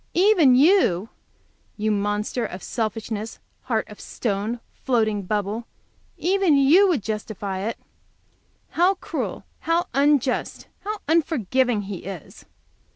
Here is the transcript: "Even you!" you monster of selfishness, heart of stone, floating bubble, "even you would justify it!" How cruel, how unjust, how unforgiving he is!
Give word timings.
"Even 0.15 0.55
you!" 0.55 1.09
you 1.77 1.91
monster 1.91 2.43
of 2.43 2.63
selfishness, 2.63 3.37
heart 3.65 3.87
of 3.87 3.99
stone, 4.01 4.59
floating 4.73 5.21
bubble, 5.21 5.67
"even 6.17 6.57
you 6.57 6.87
would 6.87 7.03
justify 7.03 7.59
it!" 7.59 7.77
How 8.69 8.95
cruel, 8.95 9.43
how 9.59 9.85
unjust, 9.93 10.67
how 10.79 10.97
unforgiving 11.07 11.83
he 11.83 11.97
is! 11.97 12.45